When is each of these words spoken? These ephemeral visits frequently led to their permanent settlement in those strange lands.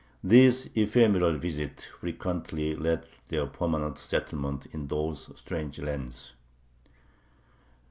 These 0.23 0.71
ephemeral 0.73 1.37
visits 1.37 1.85
frequently 1.85 2.75
led 2.75 3.03
to 3.03 3.07
their 3.29 3.45
permanent 3.45 3.99
settlement 3.99 4.65
in 4.71 4.87
those 4.87 5.29
strange 5.39 5.77
lands. 5.77 6.33